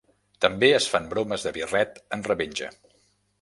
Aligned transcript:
També 0.45 0.69
es 0.77 0.87
fan 0.93 1.05
bromes 1.11 1.45
de 1.49 1.53
birret 1.59 2.01
en 2.19 2.25
revenja. 2.31 2.73